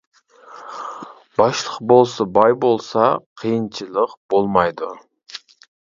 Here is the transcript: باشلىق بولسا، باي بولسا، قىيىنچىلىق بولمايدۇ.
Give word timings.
باشلىق 1.41 1.75
بولسا، 1.93 2.27
باي 2.39 2.57
بولسا، 2.65 3.07
قىيىنچىلىق 3.43 4.21
بولمايدۇ. 4.35 4.95